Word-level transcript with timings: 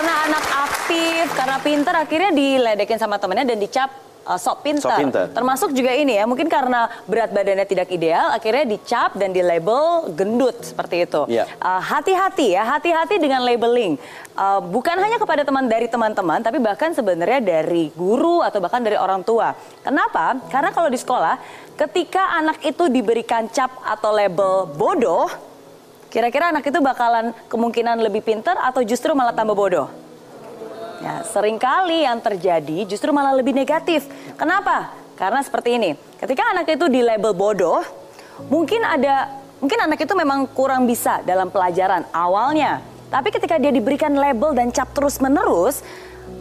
karena 0.00 0.32
anak 0.32 0.44
aktif, 0.64 1.24
karena 1.36 1.56
pinter 1.60 1.92
akhirnya 1.92 2.32
diledekin 2.32 2.96
sama 2.96 3.20
temennya 3.20 3.52
dan 3.52 3.60
dicap 3.60 3.92
uh, 4.24 4.40
sok 4.40 4.64
pinter. 4.64 4.88
Sok 4.88 4.96
pinter. 4.96 5.24
Termasuk 5.28 5.76
juga 5.76 5.92
ini 5.92 6.16
ya, 6.16 6.24
mungkin 6.24 6.48
karena 6.48 6.88
berat 7.04 7.28
badannya 7.36 7.68
tidak 7.68 7.92
ideal, 7.92 8.32
akhirnya 8.32 8.64
dicap 8.64 9.12
dan 9.20 9.28
di 9.36 9.44
label 9.44 10.08
gendut 10.16 10.56
seperti 10.64 11.04
itu. 11.04 11.28
Iya. 11.28 11.44
Uh, 11.60 11.84
hati-hati 11.84 12.56
ya, 12.56 12.64
hati-hati 12.64 13.20
dengan 13.20 13.44
labeling. 13.44 14.00
Uh, 14.32 14.64
bukan 14.72 14.96
hanya 14.96 15.20
kepada 15.20 15.44
teman 15.44 15.68
dari 15.68 15.84
teman-teman, 15.84 16.40
tapi 16.40 16.56
bahkan 16.64 16.96
sebenarnya 16.96 17.44
dari 17.44 17.92
guru 17.92 18.40
atau 18.40 18.56
bahkan 18.56 18.80
dari 18.80 18.96
orang 18.96 19.20
tua. 19.20 19.52
Kenapa? 19.84 20.40
Karena 20.48 20.72
kalau 20.72 20.88
di 20.88 20.96
sekolah, 20.96 21.36
ketika 21.76 22.40
anak 22.40 22.64
itu 22.64 22.88
diberikan 22.88 23.52
cap 23.52 23.68
atau 23.84 24.16
label 24.16 24.64
bodoh, 24.64 25.28
kira-kira 26.10 26.50
anak 26.50 26.66
itu 26.66 26.82
bakalan 26.82 27.32
kemungkinan 27.46 28.02
lebih 28.02 28.20
pinter 28.26 28.58
atau 28.58 28.82
justru 28.82 29.14
malah 29.14 29.32
tambah 29.32 29.54
bodoh? 29.54 29.88
Ya, 31.00 31.24
sering 31.24 31.56
kali 31.56 32.04
yang 32.04 32.20
terjadi 32.20 32.84
justru 32.84 33.08
malah 33.08 33.32
lebih 33.32 33.56
negatif. 33.56 34.04
Kenapa? 34.36 34.92
Karena 35.16 35.40
seperti 35.40 35.80
ini. 35.80 35.96
Ketika 36.20 36.52
anak 36.52 36.68
itu 36.68 36.92
di 36.92 37.00
label 37.00 37.32
bodoh, 37.32 37.80
mungkin 38.52 38.84
ada 38.84 39.32
mungkin 39.64 39.80
anak 39.80 40.04
itu 40.04 40.12
memang 40.12 40.44
kurang 40.52 40.84
bisa 40.84 41.24
dalam 41.24 41.48
pelajaran 41.48 42.04
awalnya. 42.12 42.84
Tapi 43.08 43.32
ketika 43.32 43.56
dia 43.56 43.72
diberikan 43.72 44.12
label 44.12 44.52
dan 44.52 44.68
cap 44.68 44.92
terus-menerus, 44.92 45.80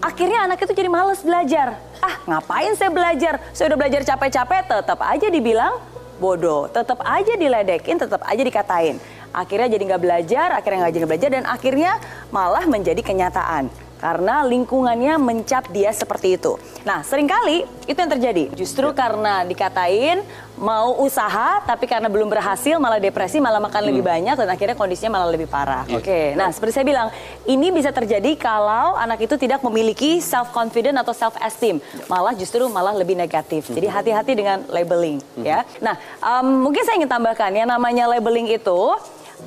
akhirnya 0.00 0.48
anak 0.48 0.64
itu 0.64 0.72
jadi 0.72 0.88
males 0.88 1.20
belajar. 1.20 1.76
Ah, 2.00 2.16
ngapain 2.24 2.72
saya 2.74 2.88
belajar? 2.88 3.38
Saya 3.52 3.74
udah 3.74 3.78
belajar 3.84 4.02
capek-capek, 4.08 4.62
tetap 4.72 4.98
aja 5.04 5.28
dibilang 5.28 5.95
bodoh, 6.18 6.68
tetap 6.68 7.00
aja 7.04 7.34
diledekin, 7.36 7.96
tetap 8.00 8.20
aja 8.24 8.42
dikatain. 8.42 8.96
Akhirnya 9.30 9.68
jadi 9.68 9.82
nggak 9.94 10.02
belajar, 10.02 10.48
akhirnya 10.56 10.88
nggak 10.88 10.94
jadi 10.96 11.06
belajar, 11.06 11.28
dan 11.28 11.44
akhirnya 11.44 11.92
malah 12.32 12.64
menjadi 12.64 13.00
kenyataan 13.04 13.85
karena 13.96 14.44
lingkungannya 14.44 15.16
mencap 15.16 15.72
dia 15.72 15.88
seperti 15.90 16.36
itu. 16.36 16.60
Nah, 16.84 17.00
sering 17.00 17.24
kali 17.24 17.64
itu 17.88 17.96
yang 17.96 18.12
terjadi. 18.12 18.44
Justru 18.52 18.92
karena 18.92 19.42
dikatain 19.42 20.20
mau 20.56 20.96
usaha 21.04 21.60
tapi 21.64 21.84
karena 21.84 22.08
belum 22.08 22.28
berhasil 22.32 22.76
malah 22.80 23.00
depresi, 23.00 23.40
malah 23.40 23.60
makan 23.60 23.82
lebih 23.88 24.04
banyak 24.04 24.36
dan 24.36 24.48
akhirnya 24.48 24.76
kondisinya 24.76 25.20
malah 25.20 25.28
lebih 25.32 25.48
parah. 25.48 25.84
Oke. 25.92 26.32
Nah, 26.36 26.52
seperti 26.52 26.80
saya 26.80 26.86
bilang, 26.88 27.08
ini 27.48 27.68
bisa 27.72 27.92
terjadi 27.92 28.36
kalau 28.36 28.96
anak 28.96 29.24
itu 29.24 29.36
tidak 29.40 29.60
memiliki 29.64 30.20
self 30.20 30.52
confident 30.52 30.96
atau 31.00 31.12
self 31.16 31.36
esteem, 31.40 31.80
malah 32.08 32.32
justru 32.36 32.64
malah 32.68 32.92
lebih 32.96 33.16
negatif. 33.16 33.68
Jadi 33.72 33.88
hati-hati 33.88 34.32
dengan 34.36 34.64
labeling 34.68 35.20
ya. 35.40 35.64
Nah, 35.80 35.96
em, 36.20 36.46
mungkin 36.64 36.84
saya 36.84 37.00
ingin 37.00 37.10
tambahkan 37.10 37.52
ya 37.52 37.64
namanya 37.68 38.08
labeling 38.08 38.48
itu 38.48 38.80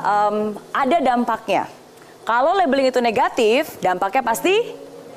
em, 0.02 0.58
ada 0.74 0.98
dampaknya. 1.02 1.79
Kalau 2.30 2.54
labeling 2.54 2.94
itu 2.94 3.02
negatif, 3.02 3.82
dampaknya 3.82 4.22
pasti 4.22 4.54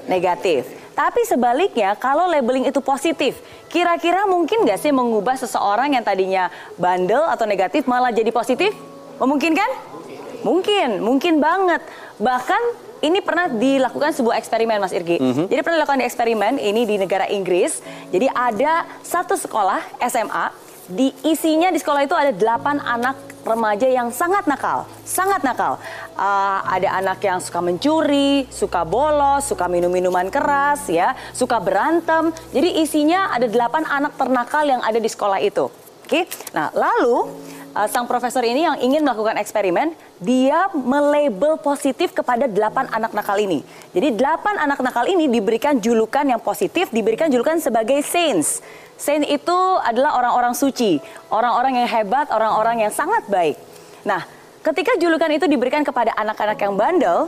negatif. 0.08 0.64
Tapi 0.96 1.28
sebaliknya, 1.28 1.92
kalau 2.00 2.24
labeling 2.24 2.72
itu 2.72 2.80
positif, 2.80 3.36
kira-kira 3.68 4.24
mungkin 4.24 4.64
nggak 4.64 4.80
sih 4.80 4.96
mengubah 4.96 5.36
seseorang 5.36 5.92
yang 5.92 6.00
tadinya 6.00 6.48
bandel 6.80 7.20
atau 7.28 7.44
negatif 7.44 7.84
malah 7.84 8.08
jadi 8.08 8.33
positif? 8.33 8.72
Memungkinkan? 9.20 9.92
Mungkin, 10.40 11.05
mungkin 11.05 11.36
banget. 11.36 11.84
Bahkan 12.16 12.62
ini 13.05 13.20
pernah 13.20 13.52
dilakukan 13.52 14.16
sebuah 14.16 14.40
eksperimen 14.40 14.80
Mas 14.80 14.96
Irgi. 14.96 15.20
Jadi 15.20 15.60
pernah 15.60 15.84
dilakukan 15.84 16.00
di 16.00 16.08
eksperimen 16.08 16.56
ini 16.64 16.88
di 16.88 16.96
negara 16.96 17.28
Inggris. 17.28 17.84
Jadi 18.08 18.24
ada 18.33 18.88
satu 19.05 19.36
sekolah 19.36 19.84
SMA, 20.08 20.61
di 20.92 21.08
isinya 21.24 21.72
di 21.72 21.80
sekolah 21.80 22.04
itu 22.04 22.12
ada 22.12 22.32
8 22.36 22.76
anak 22.84 23.16
remaja 23.42 23.88
yang 23.90 24.12
sangat 24.14 24.46
nakal, 24.46 24.86
sangat 25.02 25.42
nakal. 25.42 25.80
Uh, 26.14 26.60
ada 26.68 27.00
anak 27.00 27.18
yang 27.24 27.42
suka 27.42 27.58
mencuri, 27.58 28.46
suka 28.52 28.86
bolos, 28.86 29.48
suka 29.48 29.66
minum 29.66 29.90
minuman 29.90 30.28
keras, 30.28 30.86
ya, 30.86 31.16
suka 31.34 31.58
berantem. 31.58 32.30
Jadi 32.54 32.84
isinya 32.84 33.32
ada 33.34 33.48
8 33.48 33.88
anak 33.88 34.12
ternakal 34.14 34.62
yang 34.68 34.82
ada 34.84 35.00
di 35.00 35.08
sekolah 35.10 35.40
itu. 35.42 35.67
Oke, 36.06 36.28
nah 36.52 36.68
lalu 36.77 37.33
uh, 37.72 37.88
sang 37.88 38.05
profesor 38.05 38.44
ini 38.44 38.68
yang 38.68 38.77
ingin 38.78 39.00
melakukan 39.02 39.40
eksperimen, 39.40 39.96
dia 40.20 40.68
melabel 40.77 41.56
positif 41.58 42.12
kepada 42.12 42.44
8 42.46 42.92
anak 42.92 43.17
nakal 43.17 43.40
ini. 43.40 43.64
Jadi 43.96 44.14
8 44.14 44.61
anak 44.61 44.78
nakal 44.84 45.08
ini 45.08 45.27
diberikan 45.27 45.80
julukan 45.80 46.22
yang 46.28 46.38
positif, 46.38 46.92
diberikan 46.92 47.33
julukan 47.33 47.58
sebagai 47.58 48.05
saints. 48.05 48.61
Saint 49.02 49.27
itu 49.27 49.58
adalah 49.83 50.14
orang-orang 50.14 50.55
suci, 50.55 51.02
orang-orang 51.27 51.83
yang 51.83 51.90
hebat, 51.90 52.30
orang-orang 52.30 52.86
yang 52.86 52.92
sangat 52.95 53.27
baik. 53.27 53.58
Nah, 54.07 54.23
ketika 54.63 54.95
julukan 54.95 55.27
itu 55.27 55.51
diberikan 55.51 55.83
kepada 55.83 56.14
anak-anak 56.14 56.55
yang 56.63 56.79
bandel, 56.79 57.27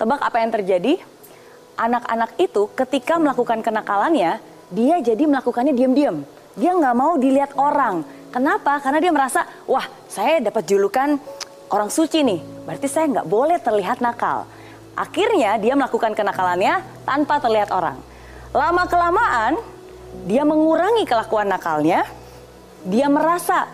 tebak 0.00 0.24
apa 0.24 0.40
yang 0.40 0.48
terjadi? 0.48 0.96
Anak-anak 1.76 2.32
itu 2.40 2.64
ketika 2.72 3.20
melakukan 3.20 3.60
kenakalannya, 3.60 4.40
dia 4.72 4.96
jadi 5.04 5.20
melakukannya 5.28 5.76
diam-diam. 5.76 6.24
Dia 6.56 6.72
nggak 6.72 6.96
mau 6.96 7.20
dilihat 7.20 7.52
orang. 7.60 8.00
Kenapa? 8.32 8.80
Karena 8.80 9.04
dia 9.04 9.12
merasa, 9.12 9.44
wah 9.68 9.84
saya 10.08 10.40
dapat 10.40 10.64
julukan 10.64 11.20
orang 11.68 11.92
suci 11.92 12.24
nih, 12.24 12.40
berarti 12.64 12.88
saya 12.88 13.04
nggak 13.20 13.28
boleh 13.28 13.60
terlihat 13.60 14.00
nakal. 14.00 14.48
Akhirnya 14.96 15.60
dia 15.60 15.76
melakukan 15.76 16.16
kenakalannya 16.16 16.80
tanpa 17.04 17.36
terlihat 17.36 17.68
orang. 17.68 18.00
Lama 18.56 18.88
kelamaan 18.88 19.60
dia 20.26 20.42
mengurangi 20.42 21.06
kelakuan 21.06 21.46
nakalnya, 21.46 22.06
dia 22.86 23.06
merasa 23.06 23.68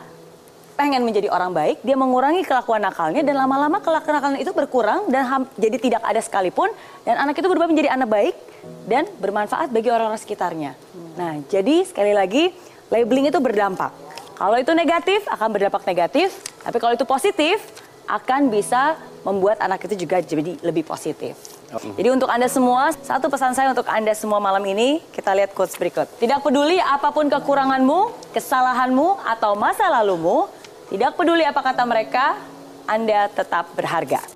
pengen 0.76 1.08
menjadi 1.08 1.32
orang 1.32 1.56
baik, 1.56 1.80
dia 1.80 1.97
mengurangi 1.97 2.44
kelakuan 2.44 2.84
nakalnya 2.84 3.24
dan 3.24 3.34
lama-lama 3.41 3.80
kelakuan 3.80 4.20
nakalnya 4.20 4.41
itu 4.44 4.52
berkurang 4.52 5.08
dan 5.08 5.48
jadi 5.56 5.76
tidak 5.80 6.02
ada 6.04 6.20
sekalipun 6.20 6.69
dan 7.08 7.16
anak 7.16 7.41
itu 7.41 7.48
berubah 7.48 7.64
menjadi 7.64 7.97
anak 7.97 8.08
baik 8.12 8.34
dan 8.84 9.08
bermanfaat 9.16 9.72
bagi 9.72 9.88
orang-orang 9.88 10.20
sekitarnya. 10.20 10.76
Nah, 11.16 11.41
jadi 11.48 11.88
sekali 11.88 12.12
lagi 12.12 12.53
labeling 12.92 13.32
itu 13.32 13.41
berdampak. 13.41 13.88
Kalau 14.36 14.56
itu 14.60 14.68
negatif 14.76 15.24
akan 15.32 15.48
berdampak 15.48 15.82
negatif, 15.88 16.28
tapi 16.60 16.76
kalau 16.76 16.92
itu 16.92 17.08
positif 17.08 17.56
akan 18.04 18.53
bisa 18.53 19.00
membuat 19.24 19.58
anak 19.64 19.80
itu 19.88 20.06
juga 20.06 20.20
jadi 20.20 20.60
lebih 20.60 20.84
positif. 20.84 21.34
Jadi 21.66 22.09
untuk 22.15 22.31
Anda 22.31 22.47
semua, 22.47 22.94
satu 22.94 23.27
pesan 23.27 23.50
saya 23.56 23.75
untuk 23.75 23.91
Anda 23.91 24.15
semua 24.15 24.38
malam 24.38 24.62
ini, 24.62 25.03
kita 25.10 25.34
lihat 25.34 25.50
quotes 25.50 25.75
berikut. 25.75 26.06
Tidak 26.22 26.38
peduli 26.38 26.78
apa 26.78 27.10
pun 27.10 27.27
kekuranganmu, 27.27 28.31
kesalahanmu, 28.31 29.27
atau 29.27 29.59
masa 29.59 29.91
lalumu, 29.91 30.47
tidak 30.87 31.19
peduli 31.19 31.43
apa 31.43 31.59
kata 31.59 31.82
mereka, 31.82 32.38
Anda 32.87 33.27
tetap 33.34 33.75
berharga. 33.75 34.35